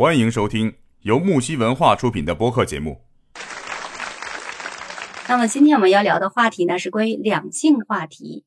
[0.00, 3.00] 欢迎收听由木西文化出品的播客节目。
[5.28, 8.44] 那么今天我们要聊的话题呢，是关于两性话题。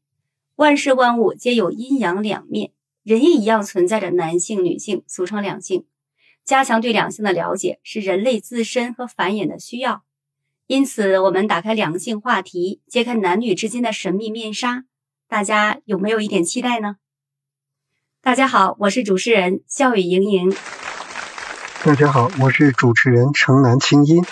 [0.55, 2.71] 万事万物皆有阴阳两面，
[3.03, 5.83] 人也一样存在着男性、女性，俗称两性。
[6.45, 10.05] 加强对两性的了解，是人类自身和繁衍的需要。
[10.67, 14.85] 因此，我们打开两性话题，揭开男女之间的神秘面纱，
[15.27, 16.95] 大家有没有一点期待呢？
[18.21, 20.55] 大家好，我是主持人笑语盈盈。
[21.83, 24.23] 大家好，我是主持人城南青音。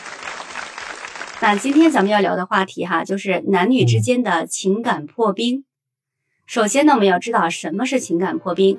[1.42, 5.66] 那今天咱们要聊的话题哈，就是男女之间的情感破冰。
[6.46, 8.78] 首先呢，我们要知道什么是情感破冰。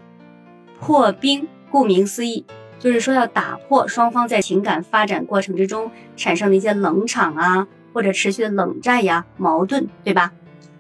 [0.79, 2.47] 破冰，顾名思义，
[2.79, 10.31] 就是说要打破双方在情感发展过程之中产生的一些冷场啊，或者持续的冷战呀、矛盾，对吧？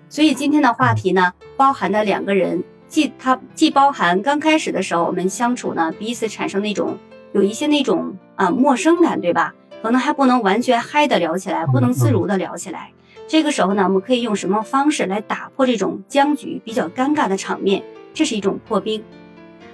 [0.09, 6.96] 所以今天的话题呢，包含的两个人，既它既包含刚开始的时候我们相处呢，彼此产生那种。
[7.33, 9.55] 有一些那种啊陌生感，对吧？
[9.83, 12.93] 可能还不能完全嗨的聊起来，不能自如的聊起来。
[13.27, 17.82] 这个时候呢，我们可以用什么方式来打破这种僵局、比较尴尬的场面？
[18.13, 19.02] 这是一种破冰。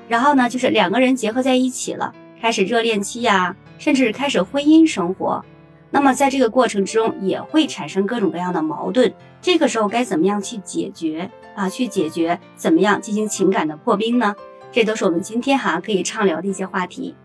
[0.09, 5.45] 然后呢，就是两个人结合在一起了，开始热恋期呀，甚至开始婚姻生活。
[5.91, 9.13] 那么在这个过程之中，也会产生各种各样的矛盾。
[9.41, 11.69] 这个时候该怎么样去解决啊？
[11.69, 14.37] 去解决怎么样进行情感的破冰呢？
[14.71, 17.17] 这都是我们今天哈可以畅聊的一些话题。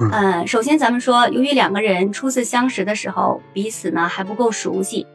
[0.00, 5.06] 嗯，首先咱们说，由于两个人初次相识的时候，彼此呢还不够熟悉，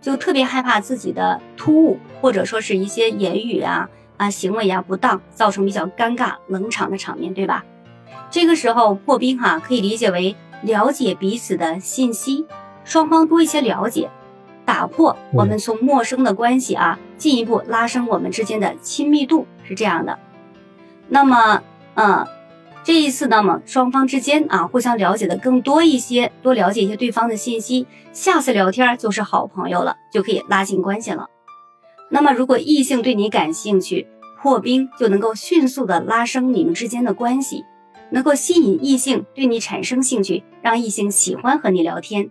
[0.00, 7.64] 就特别害怕自己的突兀，或者说是一些言语啊啊行为啊不当，造成比较尴尬冷场的场面，对吧？
[8.28, 12.44] 这个时候破冰哈，可以理解为了解彼此的信息，
[12.84, 14.10] 双方多一些了解，
[14.64, 20.18] 打破我们从陌生的关系啊，进一步拉升我们之间的亲密度，是这样的。
[21.06, 21.62] 那么，
[21.94, 22.26] 嗯。
[22.84, 31.30] 这一次，那么双方之间啊，互相了解的更多一些，多了解一些对方的信息，下次聊天就是好朋友了，就可以拉近关系了。
[32.10, 34.06] 那么，如果异性对你感兴趣，
[34.42, 37.64] 破冰就能够迅速的拉升你们之间的关系，
[38.10, 42.28] 能够吸引异性对你产生兴趣，让异性喜欢和你聊天。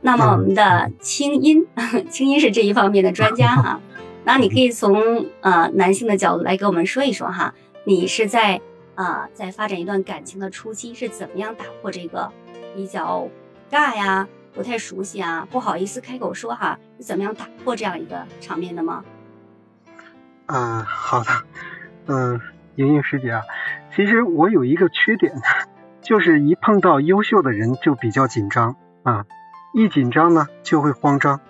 [0.00, 1.64] 那么，我们的清音，
[2.10, 3.80] 清音是这一方面的专家哈，
[4.26, 7.54] 那你可以从呃男性的角度来给我们说一说哈，
[7.84, 8.60] 你是在。
[8.98, 12.32] 啊，在发展一段感情的初期是怎么样打破这个
[12.74, 13.28] 比较
[13.70, 19.04] 尬呀、不太熟悉啊、不好意思开口说哈，是怎么样打破这样一个场面的吗？
[20.46, 21.30] 嗯，好的，
[22.06, 22.40] 嗯，
[22.74, 23.42] 莹莹师姐啊，
[23.94, 25.32] 其实我有一个缺点，
[26.02, 29.26] 就是一碰到优秀的人就比较紧张啊，
[29.74, 31.40] 一紧张呢就会慌张。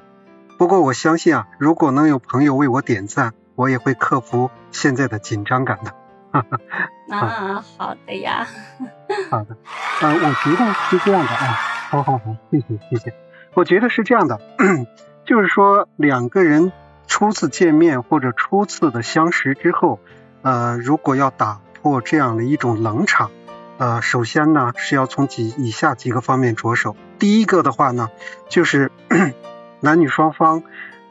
[0.59, 5.95] 不过我相信啊，如果能有朋友为我点赞，我也会克服现在的紧张感的。
[7.11, 8.47] 啊，好的呀。
[9.31, 9.57] 好的，
[10.03, 11.59] 呃，我觉得是这样的啊。
[11.91, 13.15] 好好好，谢谢谢谢。
[13.55, 14.41] 我觉得是这样的，
[15.25, 16.71] 就是说两个人
[17.07, 19.99] 初次见面或者初次的相识之后，
[20.43, 23.31] 呃，如果要打破这样的一种冷场，
[23.79, 26.95] 呃，首先呢是要从几以下几个方面着手。
[27.19, 28.11] 第一个的话呢，
[28.49, 28.93] 就是
[29.81, 30.63] 男女双方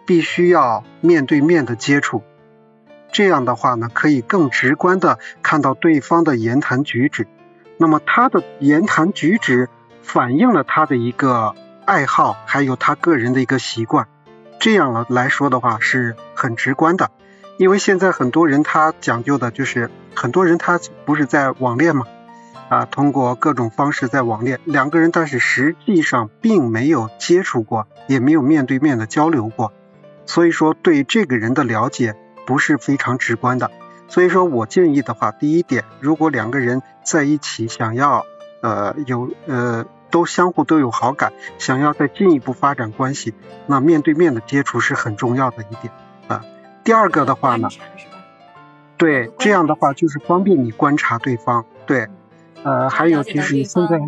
[0.06, 2.24] 必须要面对面的接触。
[3.12, 7.28] 这样的话呢，可以更直观的看到对方的言谈举止，
[7.78, 9.70] 那么他的言谈举止
[10.02, 14.08] 反映了他的一个爱好，还有他个人的一个习惯，
[14.60, 17.10] 这样了来说的话是很直观的。
[17.58, 22.06] 因为现在很多人他讲究的就是很多人他不是在网恋嘛，
[22.70, 29.74] 啊，通过各种方式在网恋，两个人但是实际上并没有接触过，也没有面对面的交流过，
[30.28, 32.16] 所以说对这个人的了解。
[32.48, 33.70] 不是非常直观的，
[34.08, 38.26] 所以说我建议的话，第一点，如果两个人在一起想要
[38.62, 43.34] 呃有呃都相互都有好感，想要再进一步发展关系，
[43.66, 45.94] 那面对面的接触是很重要的一点
[46.30, 46.42] 啊。
[46.86, 47.68] 第二个的话呢，
[48.96, 52.08] 对，这样的话就是方便你观察对方，对，
[52.64, 54.00] 呃，还有就是现在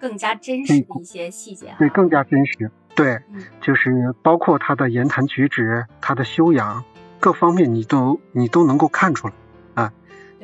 [0.00, 3.20] 更加真实的一些细节，对，更加真实，对，
[3.60, 6.82] 就是包括他的言谈举止，他的修养。
[7.20, 9.34] 各方面你都你都能够看出来
[9.74, 9.92] 啊，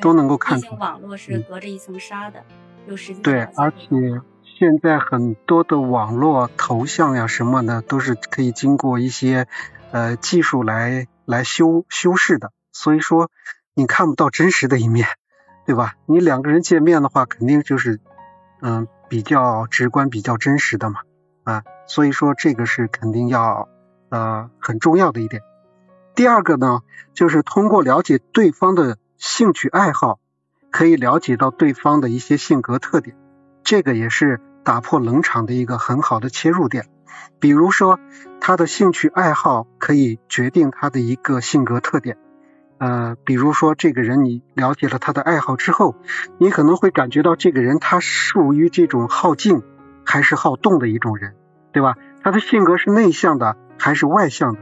[0.01, 0.79] 都能够看出来。
[0.79, 2.43] 网络是隔着一层纱的，
[2.87, 3.87] 有时间对，而且
[4.43, 9.47] 现在很多的网络头像呀什么的都是可以经过一些
[9.91, 13.29] 呃技术来来修修饰的，所以说
[13.73, 15.07] 你看不到真实的一面，
[15.65, 15.95] 对吧？
[16.05, 17.99] 你两个人见面的话，肯定就是
[18.61, 21.01] 嗯比较直观、比较真实的嘛
[21.43, 23.69] 啊，所以说这个是肯定要
[24.09, 25.41] 呃很重要的一点。
[26.15, 26.81] 第二个呢，
[27.15, 30.19] 就是通过了解对方的兴趣爱好，
[30.71, 33.17] 可以了解到对方的一些性格特点。
[33.63, 36.85] 这个也是打破冷场的一个很好的切入点。
[37.39, 37.99] 比如说，
[38.39, 42.17] 他的兴趣爱好可以决定他的一个性格特点。
[42.77, 45.95] 呃，比如说这个人，你了解了他的爱好之后，
[46.37, 49.63] 你可能会感觉到这个人他属于这种好静
[50.05, 51.35] 还是好动的一种人，
[51.71, 51.95] 对吧？
[52.21, 54.59] 他的性格是内向的还是外向的？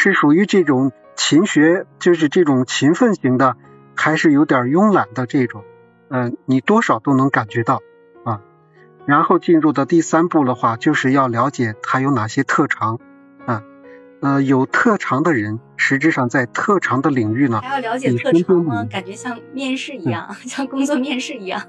[0.00, 3.56] 是属于这种勤学，就是这种勤奋型的，
[3.96, 5.64] 还是有点慵懒的这种？
[6.08, 7.80] 嗯，你多少都能感觉到
[8.24, 8.40] 啊。
[9.06, 13.00] 然后进入的第三步的话，就是要了解他有哪些特长
[13.44, 13.64] 啊。
[14.20, 18.86] 呃，有特长的人，实质上在特长的领域呢，还要了解特长吗？
[18.88, 21.60] 感觉像面试一样，像工作面试一样。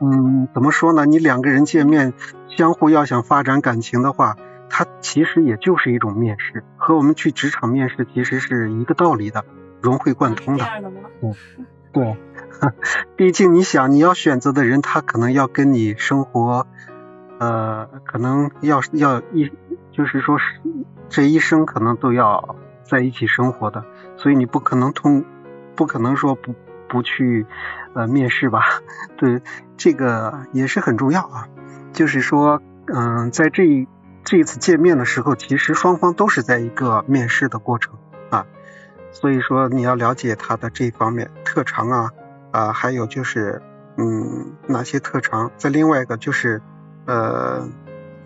[0.00, 1.06] 嗯，怎么说呢？
[1.06, 2.12] 你两个人见面，
[2.56, 4.36] 相互要想发展感情的话，
[4.70, 9.44] 它其实也就是一种面试，和我们去职场面试其实是一个道理的，
[9.80, 10.64] 融会贯通的。
[11.22, 11.34] 嗯，
[11.92, 12.16] 对，
[13.16, 16.66] 毕竟你想，你要选择的人，他可能要跟你生活，
[17.38, 19.50] 呃，可能要要一，
[19.92, 20.44] 就是说是。
[21.10, 23.82] 这一生可能都要在一起生活的，
[24.18, 25.24] 所以你不可能通，
[25.74, 26.54] 不可能说不
[26.86, 27.46] 不去
[27.94, 28.60] 呃面试吧？
[29.16, 29.40] 对，
[29.78, 31.48] 这个也是很重要啊。
[31.94, 33.88] 就是说，嗯，在这一
[34.30, 37.94] 这一次见面的时候，其实双方都是在一个面试的过程
[38.28, 38.44] 啊。
[39.10, 42.10] 所以说，你要了解他的这一方面特长啊
[42.50, 43.62] 啊，还有就是
[43.96, 45.50] 嗯哪些特长。
[45.56, 46.60] 在另外一个就是
[47.06, 47.66] 呃。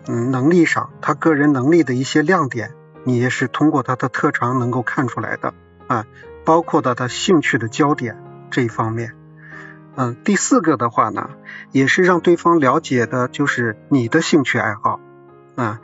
[0.05, 2.73] 嗯，能力上，他个人能力的一些亮点，
[3.05, 5.53] 你也是通过他的特长能够看出来的
[5.87, 6.05] 啊，
[6.43, 8.21] 包括到他兴趣的焦点
[8.51, 9.15] 这一方面。
[9.95, 11.29] 嗯，第四个的话呢，
[11.71, 14.99] 也是让对方了解的，就是你的兴趣爱好
[15.55, 15.81] 啊，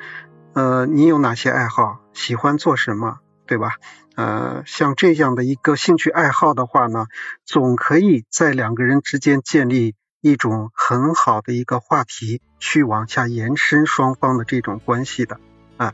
[0.53, 3.75] 呃，你有哪些爱好，喜欢做什么，对吧？
[4.15, 7.05] 呃，像这样的一个兴趣爱好的话呢，
[7.45, 9.95] 总可以在两个人之间建立。
[10.21, 15.39] 一种很好的一个话题，去往下延伸双方的这种关系的
[15.77, 15.93] 啊，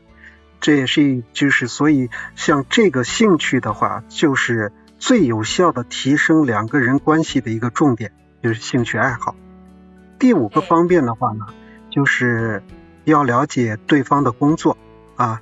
[0.58, 8.10] 这也是就是所以像这个兴趣的话，就是最有效的提升两个人关系的一个重点，
[8.42, 9.36] 就是兴趣爱好。
[10.18, 11.46] 第五个方面的话呢，
[11.90, 12.64] 就是
[13.06, 14.76] 要了解对方的工作
[15.14, 15.40] 啊，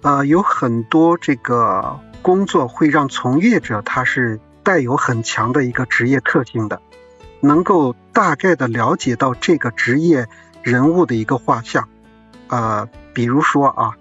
[0.00, 6.80] 呃，有很多这个工作会让从业者他是带有很强的一个职业特性的。
[7.40, 10.28] 能够大概的了解到这个职业
[10.62, 11.88] 人物的一个画像，
[12.48, 13.96] 呃，比如说啊，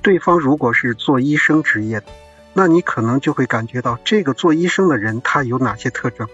[0.00, 2.06] 对方如果是做医生职业的，
[2.54, 6.28] 那你可能就会感觉到这个做医生的人他有哪些特征，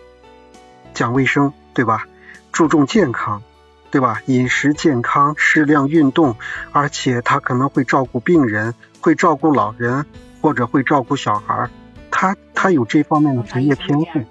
[0.94, 2.06] 讲卫生，对吧？
[2.52, 3.42] 注重健康，
[3.90, 4.22] 对吧？
[4.26, 6.36] 饮食健康，适量运动，
[6.72, 10.06] 而且他可能会照顾病人，会照顾老人，
[10.40, 11.68] 或者会照顾小孩，
[12.10, 14.24] 他他有这方面的职业天赋。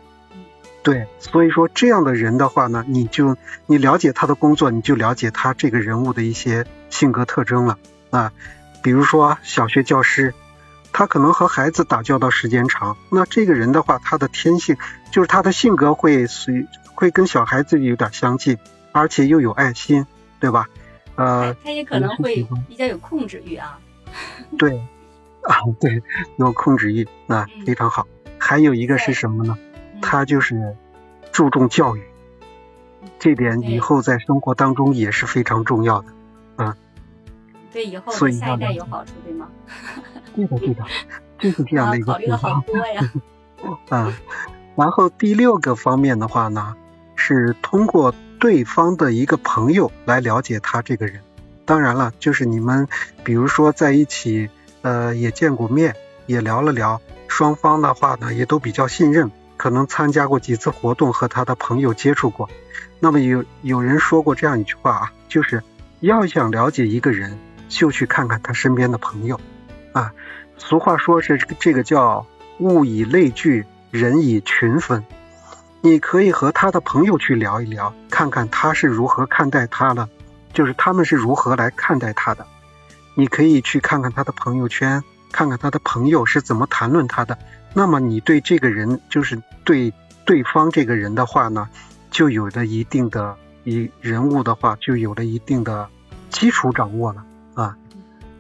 [0.81, 3.35] 对，所以说这样的人的话呢，你就
[3.65, 7.77] 你了解他的工作，你就了解他这个人物的一些性格特征了
[8.11, 8.31] 啊。
[8.81, 10.33] 比如说小学教师，
[10.94, 14.77] 他可能和孩子打交道时间长，那这个人的话，他的天性
[15.11, 16.65] 就是他的性格会随
[16.95, 18.57] 会跟小孩子有点相近，
[18.99, 20.05] 而且又有爱心，
[20.41, 20.67] 对吧？
[21.15, 23.79] 呃，他也可能会比较有控制欲啊。
[24.59, 24.77] 对，
[25.43, 26.03] 啊对，
[26.35, 28.05] 有控制欲啊，非常好。
[28.37, 29.57] 还有一个是什么呢？
[30.01, 30.75] 他就是
[31.31, 32.03] 注重教育，
[33.19, 36.07] 这点以后在生活当中也是非常重要的，
[36.57, 36.75] 嗯。
[37.71, 39.47] 对以后对下一代有好处，对吗？
[40.35, 40.83] 对的，对的，
[41.39, 42.11] 就是这样的一个。
[42.11, 43.13] 考虑了好多呀。
[43.89, 44.13] 啊，
[44.75, 46.75] 然后第六个方面的话呢，
[47.15, 51.21] 是通过对方的一个朋友来了解他这个人。
[51.65, 52.87] 当然了，就是你们
[53.23, 54.49] 比如说在一起，
[54.81, 59.31] 呃，也见过面，也聊了聊，双方的话呢也都比较信任。
[59.57, 62.49] 可能参加过几次活动，和他的朋友接触过。
[63.01, 65.61] 那么有有人说过这样一句话啊，就是
[65.99, 69.37] 要想了解一个人，就去看看他身边的朋友
[69.91, 70.13] 啊。
[70.57, 72.25] 俗话说是这个这个叫
[72.59, 75.03] 物以类聚，人以群分。
[75.81, 80.09] 你可以和他的朋友去聊一聊，看看他是如何看待他的，
[80.52, 82.45] 就是他们是如何来看待他的。
[83.16, 87.38] 你可以去看看他的朋友圈，看看他的朋友是怎么谈论他的。
[87.73, 89.94] 那么你对这个人，就是对
[90.26, 91.69] 对方这个人的话呢，
[92.11, 95.88] 就有了一定的一人物的话，就有了一定的
[96.30, 97.23] 基础掌握了
[97.54, 97.78] 啊，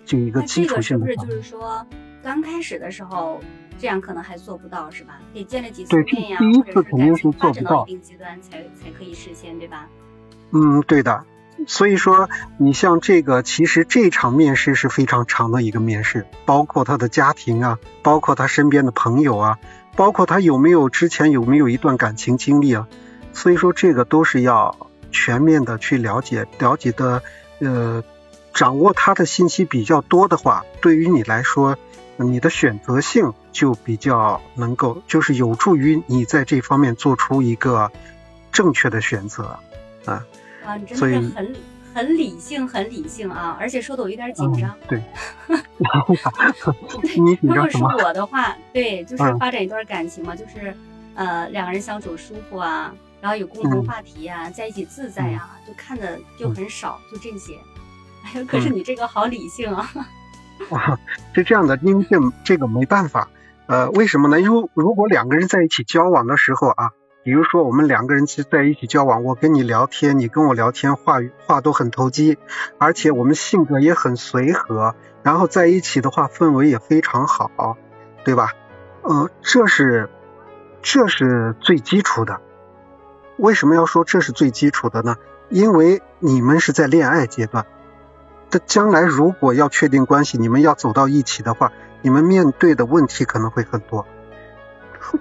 [0.05, 1.07] 就一个基础性的。
[1.07, 1.87] 是不是就是说，
[2.21, 3.39] 刚开始的时候
[3.79, 5.19] 这样可能还做不到是吧？
[5.33, 9.87] 得见了几次面呀，第一次肯定是做不到，一定阶段才才可以实现，对吧？
[10.51, 11.23] 嗯，对的。
[11.67, 19.59] 所以说，你像这个，其实这场面试是非常长的一个面试，包括他的家庭啊，包括他身边的朋友啊，
[19.95, 22.87] 包括他有没有之前有没有一段感情经历啊。
[23.33, 27.21] 所以说，这个都是要全面的去了解，了解的
[27.59, 28.03] 呃
[28.59, 31.77] 掌握他的信息比较多的话，对于你来说，
[32.17, 37.89] 你的选择性就比较能够，就是有助于你在这方面做出一个
[38.51, 39.57] 正确的选择
[40.03, 40.25] 啊。
[40.65, 41.55] 啊，你真的是很
[41.93, 43.55] 很理性，很理性啊！
[43.57, 44.75] 而且说的我有点紧张。
[44.89, 45.01] 对，
[47.23, 47.89] 你紧张什么？
[47.89, 50.75] 如果是我的话，对，就是发展一段感情嘛，就是
[51.15, 57.53] 呃两个人相处舒服啊，然后有共同话题啊，在一起自在啊，就看的就很少，就这些。
[58.23, 59.89] 哎呦，可是你这个好理性啊！
[60.71, 60.99] 啊，
[61.33, 63.29] 是这样的，因为这这个没办法，
[63.67, 64.39] 呃，为什么呢？
[64.39, 66.91] 因为如果两个人在一起交往的时候啊。
[67.21, 72.37] 比如说，我们两个人其实在一起交往，我跟你聊天，你跟我聊天，话语话都很投机，
[72.79, 77.77] 而且我们性格也很随和，然后在一起的话，氛围也非常好，
[78.23, 78.53] 对吧？
[79.03, 80.09] 呃，这是
[80.81, 82.39] 这是最基础的。
[83.37, 85.17] 为什么要说这是最基础的呢？
[85.49, 87.65] 因为你们是在恋爱阶段，
[88.49, 94.05] 这将来如果要确定关系，你们要走到一起的话，你们面对的问题可能会很多。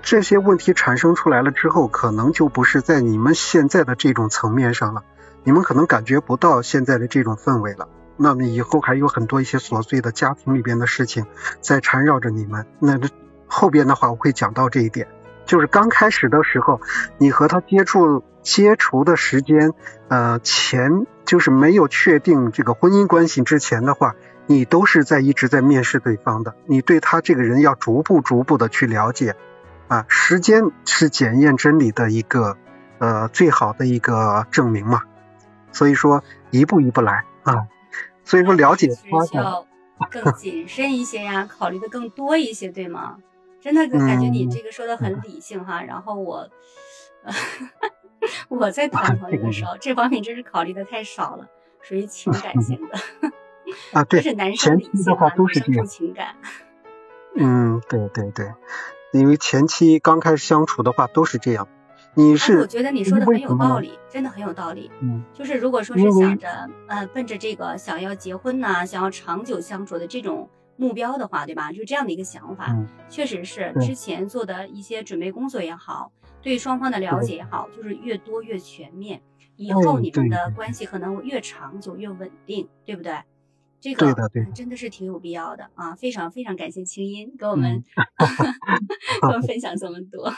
[0.02, 5.04] 这些问题产生出来了之后，可能就不是在你们现在的这种层面上了，
[5.44, 7.88] 你们可能感觉不到现在的这种氛围了。
[8.16, 11.26] 那么以后还有很多一些琐碎的家庭里边的事情
[11.60, 12.66] 在缠绕着你们。
[12.80, 12.98] 那
[13.46, 15.06] 后边的话我会讲到这一点，
[15.48, 16.80] 就是刚开始的时候，
[17.16, 19.72] 你和他接触接触的时间，
[20.08, 24.14] 呃，前就是没有确定这个婚姻关系之前的话，
[24.46, 29.34] 你都是在一直在面试对方的，你对他这个人要逐步逐步的去了解。
[29.88, 32.58] 啊，时间是检验真理的一个
[32.98, 35.04] 呃最好的一个证明嘛，
[35.72, 37.68] 所以说一步一步来啊，
[38.22, 39.66] 所以说了解他需要
[40.10, 43.16] 更谨慎一些呀，考虑的更多一些，对吗？
[43.74, 46.48] 真的感觉你这个说的很理性哈，然后我
[48.48, 51.48] 我在谈朋友的时候，这方面真是考虑的太少了，
[51.80, 52.98] 属于情感 性的
[53.92, 56.36] 啊，对，是男生理性啊，都是重情感，
[57.36, 58.52] 嗯，对对对。
[59.12, 61.66] 因为前期刚开始相处的话都是这样，
[62.12, 64.90] 你是我觉得你说的很有道理，真的很有道理。
[65.00, 71.72] 嗯，就是如果说是想着呃奔着这个想要结婚呐，想要长久相处的这种目标的话，对吧？
[71.72, 72.74] 就这样的一个想法，
[73.10, 79.20] 确实是之前做的一些准备工作也好，对双方的了解也好，就是越多越全面，
[79.56, 83.18] 以后你们的关系可能越长久越稳定，对不对？
[83.80, 84.12] 这个
[84.54, 85.94] 真的是挺有必要的啊！
[85.94, 87.84] 非常非常感谢清音给我们
[89.22, 90.34] 给我们分享这么多。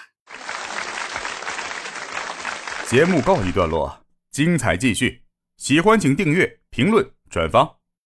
[2.86, 5.22] 节目告一段落，精彩继续。
[5.56, 7.79] 喜欢请订阅、评论、转发。